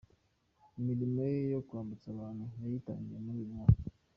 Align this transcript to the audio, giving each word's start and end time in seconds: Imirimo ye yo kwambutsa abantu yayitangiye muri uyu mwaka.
Imirimo 0.79 1.19
ye 1.31 1.39
yo 1.53 1.59
kwambutsa 1.67 2.07
abantu 2.15 2.43
yayitangiye 2.61 3.19
muri 3.23 3.37
uyu 3.41 3.51
mwaka. 3.51 3.79